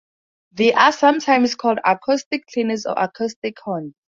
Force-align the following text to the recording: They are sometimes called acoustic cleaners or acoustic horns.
They 0.53 0.73
are 0.73 0.91
sometimes 0.91 1.53
called 1.53 1.77
acoustic 1.85 2.47
cleaners 2.47 2.87
or 2.87 2.95
acoustic 2.97 3.59
horns. 3.59 3.93